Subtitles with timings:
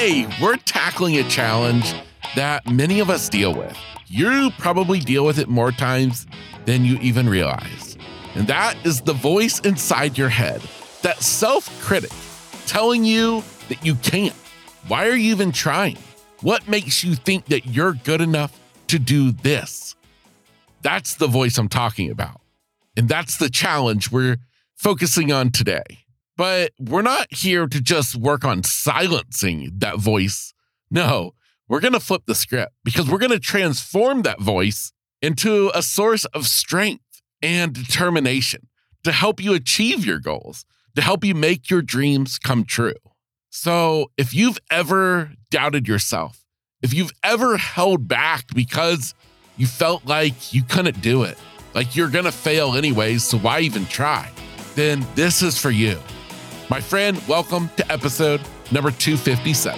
[0.00, 1.92] Today, we're tackling a challenge
[2.34, 3.76] that many of us deal with.
[4.06, 6.26] You probably deal with it more times
[6.64, 7.98] than you even realize.
[8.34, 10.62] And that is the voice inside your head,
[11.02, 12.12] that self critic
[12.64, 14.34] telling you that you can't.
[14.88, 15.98] Why are you even trying?
[16.40, 19.96] What makes you think that you're good enough to do this?
[20.80, 22.40] That's the voice I'm talking about.
[22.96, 24.38] And that's the challenge we're
[24.76, 26.06] focusing on today.
[26.40, 30.54] But we're not here to just work on silencing that voice.
[30.90, 31.34] No,
[31.68, 34.90] we're going to flip the script because we're going to transform that voice
[35.20, 38.68] into a source of strength and determination
[39.04, 40.64] to help you achieve your goals,
[40.96, 42.94] to help you make your dreams come true.
[43.50, 46.46] So, if you've ever doubted yourself,
[46.80, 49.12] if you've ever held back because
[49.58, 51.36] you felt like you couldn't do it,
[51.74, 54.30] like you're gonna fail anyways, so why even try?
[54.74, 55.98] Then this is for you.
[56.70, 59.76] My friend, welcome to episode number 257.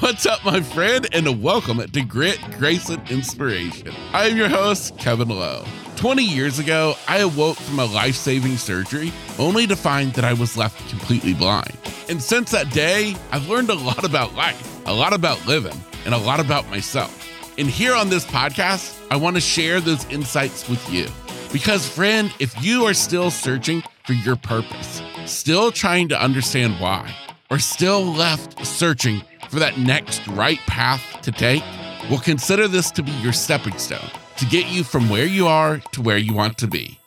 [0.00, 3.94] What's up, my friend, and welcome to Grit, Grace, and Inspiration.
[4.12, 5.64] I am your host, Kevin Lowe.
[5.96, 10.34] 20 years ago, I awoke from a life saving surgery only to find that I
[10.34, 11.74] was left completely blind.
[12.10, 16.12] And since that day, I've learned a lot about life, a lot about living, and
[16.12, 17.26] a lot about myself.
[17.56, 21.06] And here on this podcast, I want to share those insights with you.
[21.54, 27.14] Because, friend, if you are still searching for your purpose, still trying to understand why,
[27.50, 31.62] or still left searching for that next right path to take,
[32.08, 35.76] well, consider this to be your stepping stone to get you from where you are
[35.92, 36.98] to where you want to be.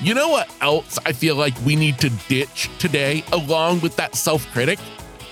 [0.00, 4.14] You know what else I feel like we need to ditch today, along with that
[4.14, 4.78] self critic?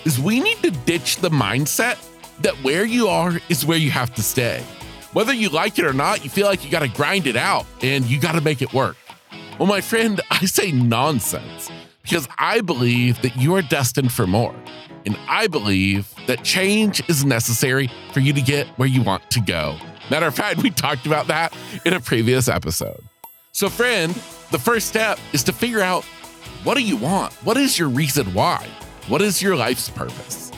[0.05, 2.05] Is we need to ditch the mindset
[2.41, 4.65] that where you are is where you have to stay.
[5.13, 7.67] Whether you like it or not, you feel like you got to grind it out
[7.83, 8.97] and you got to make it work.
[9.59, 11.71] Well, my friend, I say nonsense
[12.03, 14.55] because I believe that you are destined for more.
[15.07, 19.41] And I believe that change is necessary for you to get where you want to
[19.41, 19.77] go.
[20.11, 23.05] Matter of fact, we talked about that in a previous episode.
[23.53, 24.13] So, friend,
[24.51, 26.05] the first step is to figure out
[26.65, 27.33] what do you want?
[27.45, 28.67] What is your reason why?
[29.07, 30.51] What is your life's purpose?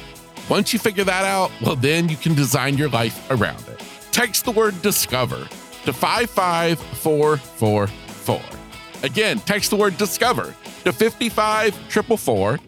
[0.49, 3.82] Once you figure that out, well, then you can design your life around it.
[4.12, 5.49] Text the word discover
[5.84, 8.56] to 55444.
[9.02, 12.58] Again, text the word discover to 55444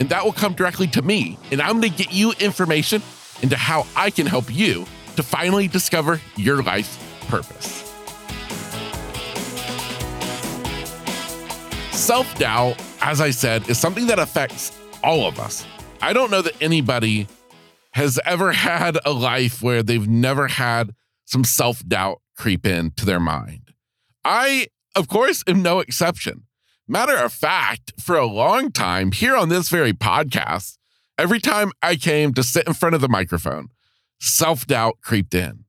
[0.00, 1.38] and that will come directly to me.
[1.50, 3.02] And I'm going to get you information
[3.42, 7.84] into how I can help you to finally discover your life purpose.
[11.92, 15.66] Self doubt, as I said, is something that affects all of us.
[16.00, 17.26] I don't know that anybody
[17.92, 20.94] has ever had a life where they've never had
[21.24, 23.72] some self doubt creep into their mind.
[24.24, 24.68] I,
[24.98, 26.42] of course, am no exception.
[26.88, 30.76] Matter of fact, for a long time here on this very podcast,
[31.16, 33.68] every time I came to sit in front of the microphone,
[34.18, 35.64] self doubt creeped in.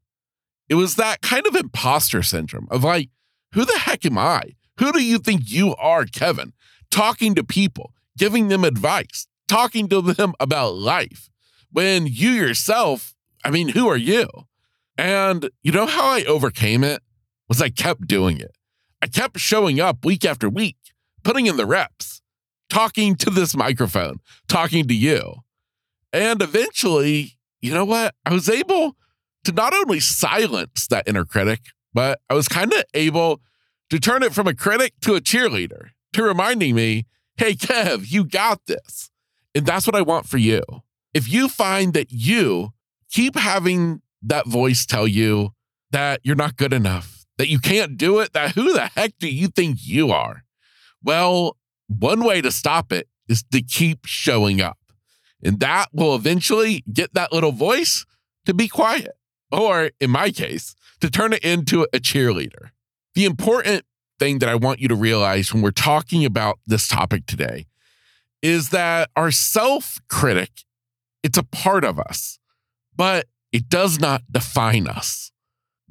[0.67, 3.09] It was that kind of imposter syndrome of like,
[3.53, 4.55] who the heck am I?
[4.79, 6.53] Who do you think you are, Kevin?
[6.89, 11.29] Talking to people, giving them advice, talking to them about life.
[11.71, 13.13] When you yourself,
[13.45, 14.27] I mean, who are you?
[14.97, 17.03] And you know how I overcame it?
[17.47, 18.51] Was I kept doing it.
[19.01, 20.77] I kept showing up week after week
[21.23, 22.21] putting in the reps,
[22.69, 25.35] talking to this microphone, talking to you.
[26.11, 28.15] And eventually, you know what?
[28.25, 28.95] I was able
[29.43, 31.59] to not only silence that inner critic,
[31.93, 33.41] but I was kind of able
[33.89, 37.05] to turn it from a critic to a cheerleader, to reminding me,
[37.37, 39.09] hey, Kev, you got this.
[39.55, 40.61] And that's what I want for you.
[41.13, 42.73] If you find that you
[43.11, 45.53] keep having that voice tell you
[45.91, 49.29] that you're not good enough, that you can't do it, that who the heck do
[49.29, 50.43] you think you are?
[51.01, 51.55] Well,
[51.87, 54.77] one way to stop it is to keep showing up.
[55.41, 58.05] And that will eventually get that little voice
[58.45, 59.13] to be quiet,
[59.53, 62.71] or in my case, to turn it into a cheerleader.
[63.15, 63.85] The important
[64.19, 67.67] thing that I want you to realize when we're talking about this topic today
[68.41, 70.65] is that our self critic,
[71.23, 72.37] it's a part of us,
[72.93, 75.31] but it does not define us.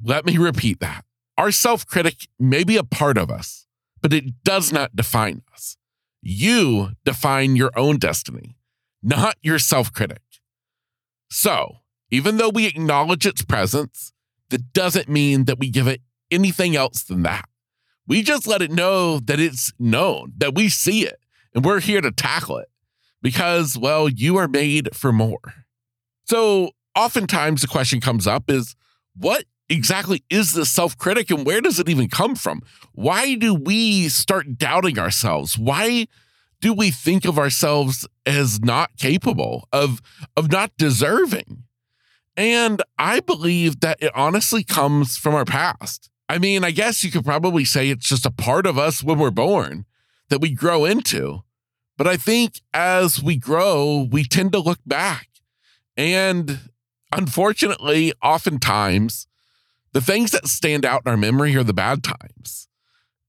[0.03, 1.05] Let me repeat that.
[1.39, 3.65] Our self critic may be a part of us,
[4.01, 5.77] but it does not define us.
[6.21, 8.57] You define your own destiny,
[9.01, 10.21] not your self critic.
[11.31, 11.77] So,
[12.11, 14.11] even though we acknowledge its presence,
[14.49, 17.47] that doesn't mean that we give it anything else than that.
[18.05, 21.21] We just let it know that it's known, that we see it,
[21.55, 22.67] and we're here to tackle it
[23.21, 25.53] because, well, you are made for more.
[26.25, 28.75] So, oftentimes the question comes up is
[29.15, 32.61] what exactly is the self critic and where does it even come from?
[32.93, 35.57] Why do we start doubting ourselves?
[35.57, 36.07] Why
[36.61, 40.01] do we think of ourselves as not capable of
[40.35, 41.63] of not deserving?
[42.35, 46.09] And I believe that it honestly comes from our past.
[46.29, 49.19] I mean, I guess you could probably say it's just a part of us when
[49.19, 49.85] we're born
[50.29, 51.43] that we grow into.
[51.97, 55.27] But I think as we grow, we tend to look back.
[55.97, 56.59] And
[57.11, 59.27] unfortunately, oftentimes,
[59.93, 62.67] the things that stand out in our memory are the bad times.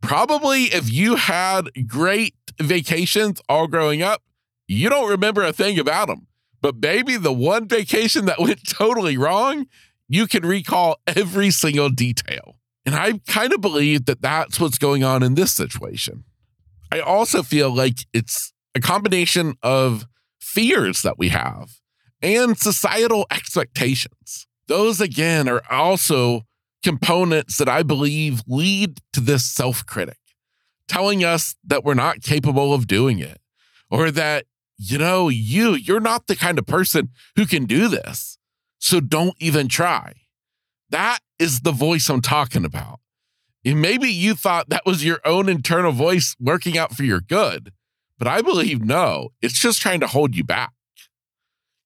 [0.03, 4.23] Probably if you had great vacations all growing up,
[4.67, 6.27] you don't remember a thing about them.
[6.63, 9.67] But baby, the one vacation that went totally wrong,
[10.09, 12.57] you can recall every single detail.
[12.87, 16.25] And I kind of believe that that's what's going on in this situation.
[16.91, 20.07] I also feel like it's a combination of
[20.41, 21.71] fears that we have
[22.23, 24.47] and societal expectations.
[24.67, 26.43] Those, again, are also
[26.83, 30.19] components that I believe lead to this self critic,
[30.89, 33.41] telling us that we're not capable of doing it
[33.91, 34.47] or that,
[34.79, 38.39] you know, you, you're not the kind of person who can do this.
[38.79, 40.15] So don't even try.
[40.89, 43.01] That is the voice I'm talking about.
[43.65, 47.73] And maybe you thought that was your own internal voice working out for your good,
[48.19, 50.73] but I believe no, it's just trying to hold you back.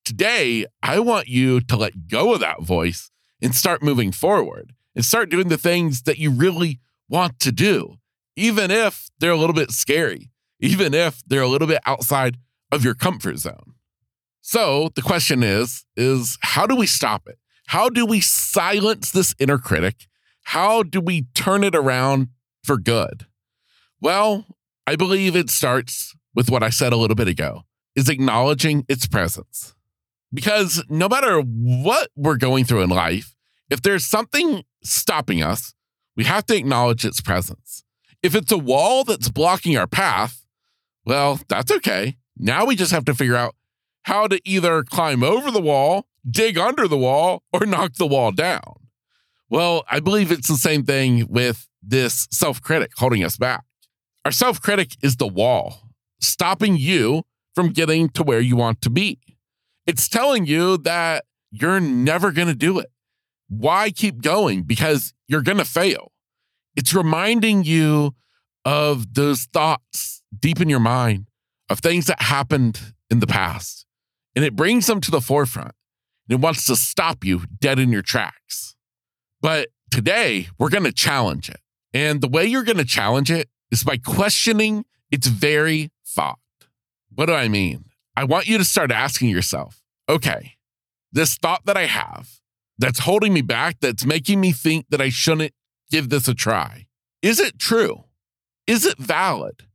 [0.04, 3.10] Today, I want you to let go of that voice
[3.42, 7.96] and start moving forward and start doing the things that you really want to do,
[8.36, 10.30] even if they're a little bit scary,
[10.60, 12.38] even if they're a little bit outside
[12.72, 13.74] of your comfort zone.
[14.40, 17.38] So the question is, is how do we stop it?
[17.66, 20.06] How do we silence this inner critic?
[20.42, 22.28] How do we turn it around
[22.62, 23.26] for good?
[24.00, 24.44] Well,
[24.86, 27.62] I believe it starts with what I said a little bit ago,
[27.96, 29.74] is acknowledging its presence.
[30.32, 33.34] Because no matter what we're going through in life,
[33.70, 35.74] if there's something stopping us,
[36.16, 37.84] we have to acknowledge its presence.
[38.22, 40.46] If it's a wall that's blocking our path,
[41.04, 42.16] well, that's okay.
[42.36, 43.54] Now we just have to figure out
[44.02, 48.32] how to either climb over the wall, dig under the wall, or knock the wall
[48.32, 48.74] down.
[49.50, 53.64] Well, I believe it's the same thing with this self critic holding us back.
[54.24, 55.90] Our self critic is the wall,
[56.20, 59.20] stopping you from getting to where you want to be.
[59.86, 62.90] It's telling you that you're never going to do it
[63.58, 64.62] why keep going?
[64.62, 66.12] Because you're going to fail.
[66.76, 68.14] It's reminding you
[68.64, 71.28] of those thoughts deep in your mind
[71.68, 73.86] of things that happened in the past.
[74.34, 75.72] And it brings them to the forefront.
[76.28, 78.74] And it wants to stop you dead in your tracks.
[79.40, 81.60] But today, we're going to challenge it.
[81.92, 86.38] And the way you're going to challenge it is by questioning its very thought.
[87.14, 87.84] What do I mean?
[88.16, 90.54] I want you to start asking yourself okay,
[91.12, 92.40] this thought that I have,
[92.78, 95.52] that's holding me back, that's making me think that I shouldn't
[95.90, 96.86] give this a try?
[97.22, 98.04] Is it true?
[98.66, 99.66] Is it valid?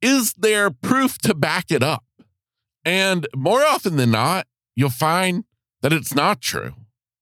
[0.00, 2.04] Is there proof to back it up?
[2.84, 4.46] And more often than not,
[4.76, 5.44] you'll find
[5.82, 6.74] that it's not true.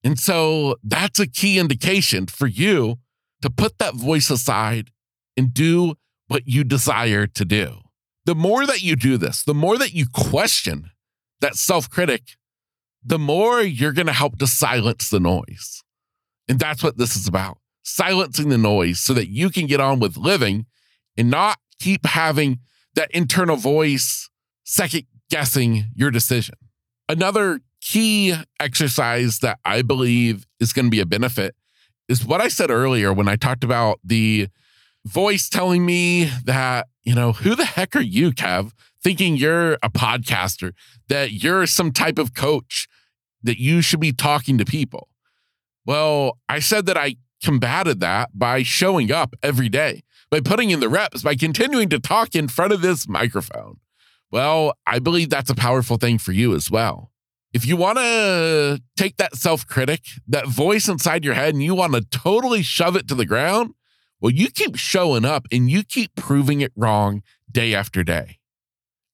[0.04, 2.98] And so that's a key indication for you
[3.40, 4.90] to put that voice aside
[5.36, 5.94] and do
[6.28, 7.78] what you desire to do.
[8.24, 10.90] The more that you do this, the more that you question
[11.40, 12.36] that self critic,
[13.04, 15.82] the more you're going to help to silence the noise.
[16.48, 19.98] And that's what this is about silencing the noise so that you can get on
[19.98, 20.66] with living
[21.16, 22.60] and not keep having
[22.94, 24.30] that internal voice
[24.64, 26.54] second guessing your decision.
[27.08, 31.56] Another key exercise that I believe is going to be a benefit
[32.08, 34.48] is what I said earlier when I talked about the
[35.04, 39.90] voice telling me that, you know, who the heck are you, Kev, thinking you're a
[39.90, 40.72] podcaster,
[41.08, 42.86] that you're some type of coach,
[43.42, 45.08] that you should be talking to people.
[45.84, 50.80] Well, I said that I combated that by showing up every day, by putting in
[50.80, 53.78] the reps, by continuing to talk in front of this microphone.
[54.30, 57.10] Well, I believe that's a powerful thing for you as well.
[57.52, 61.74] If you want to take that self critic, that voice inside your head, and you
[61.74, 63.74] want to totally shove it to the ground,
[64.20, 68.38] well, you keep showing up and you keep proving it wrong day after day.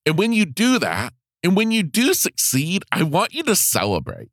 [0.05, 4.29] And when you do that, and when you do succeed, I want you to celebrate.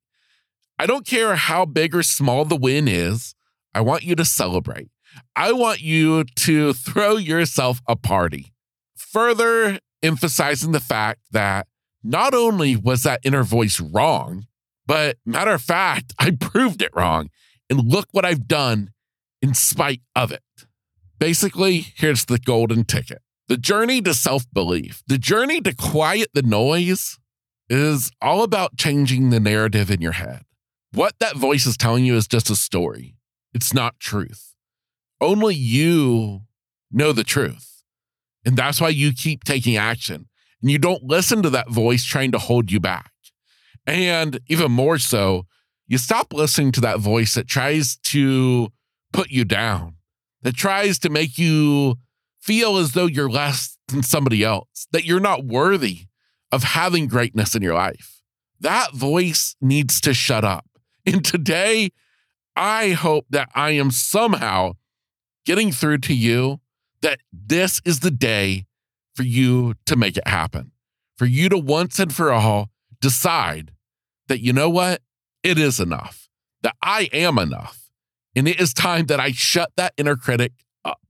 [0.78, 3.34] I don't care how big or small the win is,
[3.74, 4.88] I want you to celebrate.
[5.34, 8.52] I want you to throw yourself a party,
[8.96, 11.66] further emphasizing the fact that
[12.02, 14.46] not only was that inner voice wrong,
[14.86, 17.30] but matter of fact, I proved it wrong.
[17.68, 18.90] And look what I've done
[19.42, 20.42] in spite of it.
[21.18, 23.22] Basically, here's the golden ticket.
[23.48, 27.18] The journey to self belief, the journey to quiet the noise
[27.68, 30.42] is all about changing the narrative in your head.
[30.92, 33.16] What that voice is telling you is just a story,
[33.54, 34.54] it's not truth.
[35.20, 36.42] Only you
[36.90, 37.82] know the truth.
[38.44, 40.28] And that's why you keep taking action.
[40.62, 43.10] and you don't listen to that voice trying to hold you back.
[43.86, 45.46] And even more so,
[45.86, 48.68] you stop listening to that voice that tries to
[49.12, 49.96] put you down,
[50.42, 51.96] that tries to make you
[52.40, 56.06] feel as though you're less than somebody else, that you're not worthy
[56.52, 58.20] of having greatness in your life.
[58.60, 60.66] That voice needs to shut up.
[61.04, 61.90] And today,
[62.56, 64.72] I hope that I am somehow
[65.44, 66.60] getting through to you
[67.02, 68.66] that this is the day
[69.14, 70.72] for you to make it happen,
[71.16, 73.72] for you to once and for all decide
[74.28, 75.02] that, you know what?
[75.42, 76.28] It is enough,
[76.62, 77.90] that I am enough.
[78.34, 80.52] And it is time that I shut that inner critic
[80.84, 81.00] up.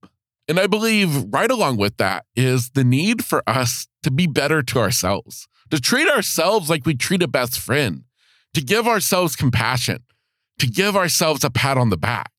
[0.48, 4.62] And I believe right along with that is the need for us to be better
[4.62, 8.04] to ourselves, to treat ourselves like we treat a best friend,
[8.54, 10.04] to give ourselves compassion,
[10.58, 12.30] to give ourselves a pat on the back,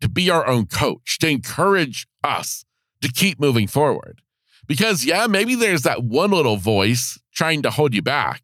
[0.00, 2.64] to be our own coach, to encourage us
[3.00, 4.20] to keep moving forward.
[4.66, 8.42] Because, yeah, maybe there's that one little voice trying to hold you back,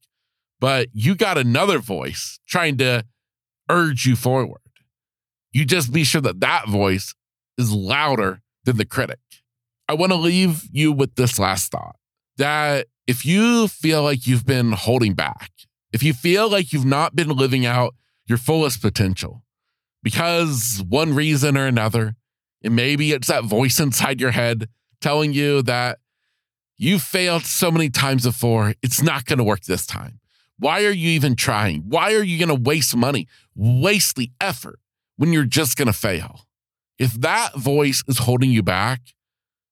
[0.60, 3.04] but you got another voice trying to
[3.68, 4.60] urge you forward.
[5.50, 7.14] You just be sure that that voice
[7.58, 9.20] is louder than the critic.
[9.88, 11.96] I want to leave you with this last thought
[12.36, 15.50] that if you feel like you've been holding back,
[15.92, 17.94] if you feel like you've not been living out
[18.26, 19.42] your fullest potential
[20.02, 22.14] because one reason or another,
[22.62, 24.68] and maybe it's that voice inside your head
[25.00, 25.98] telling you that
[26.76, 30.20] you failed so many times before, it's not going to work this time.
[30.58, 31.82] Why are you even trying?
[31.88, 34.78] Why are you going to waste money, waste the effort
[35.16, 36.46] when you're just going to fail?
[36.98, 39.00] If that voice is holding you back,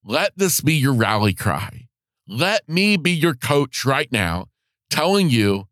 [0.04, 1.88] let this be your rally cry.
[2.26, 4.46] Let me be your coach right now,
[4.88, 5.68] telling you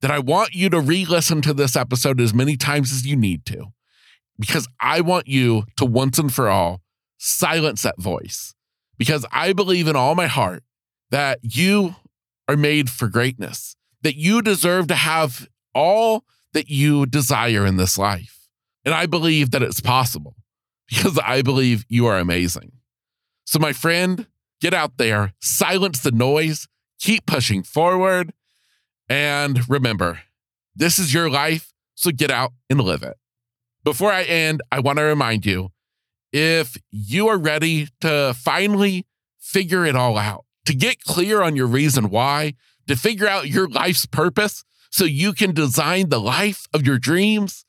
[0.00, 3.16] that I want you to re listen to this episode as many times as you
[3.16, 3.66] need to,
[4.38, 6.80] because I want you to once and for all
[7.18, 8.54] silence that voice.
[8.98, 10.62] Because I believe in all my heart
[11.10, 11.96] that you
[12.48, 17.96] are made for greatness that you deserve to have all that you desire in this
[17.96, 18.48] life.
[18.84, 20.34] And I believe that it's possible
[20.90, 22.72] because I believe you are amazing.
[23.44, 24.26] So, my friend,
[24.60, 26.68] get out there, silence the noise,
[26.98, 28.32] keep pushing forward.
[29.08, 30.20] And remember,
[30.76, 33.16] this is your life, so get out and live it.
[33.82, 35.70] Before I end, I want to remind you
[36.32, 39.06] if you are ready to finally
[39.38, 42.54] figure it all out, to get clear on your reason why,
[42.86, 47.64] to figure out your life's purpose so you can design the life of your dreams?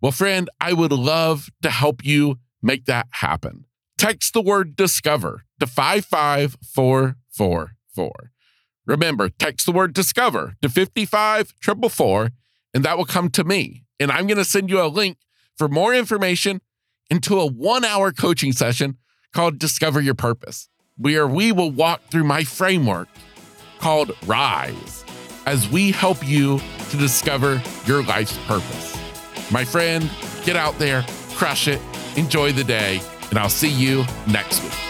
[0.00, 3.66] Well, friend, I would love to help you make that happen.
[3.96, 8.32] Text the word discover to 55444.
[8.86, 12.30] Remember, text the word discover to 55444,
[12.74, 13.84] and that will come to me.
[13.98, 15.16] And I'm going to send you a link
[15.56, 16.60] for more information
[17.10, 18.98] into a one hour coaching session
[19.32, 23.08] called Discover Your Purpose, where we will walk through my framework
[23.78, 25.06] called Rise
[25.46, 28.98] as we help you to discover your life's purpose.
[29.50, 30.10] My friend,
[30.44, 31.04] get out there,
[31.34, 31.80] crush it,
[32.16, 34.85] enjoy the day, and I'll see you next week.